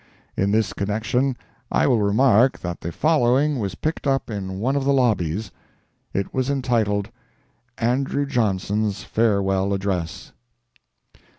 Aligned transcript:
In 0.35 0.49
this 0.49 0.73
connection 0.73 1.37
I 1.71 1.85
will 1.85 2.01
remark 2.01 2.57
that 2.61 2.81
the 2.81 2.91
following 2.91 3.59
was 3.59 3.75
picked 3.75 4.07
up 4.07 4.31
in 4.31 4.57
one 4.57 4.75
of 4.75 4.83
the 4.83 4.91
lobbies. 4.93 5.51
It 6.11 6.33
was 6.33 6.49
entitled 6.49 7.11
"ANDREW 7.77 8.25
JOHNSON'S 8.25 9.03
FAREWELL 9.03 9.75
ADDRESS. 9.75 10.31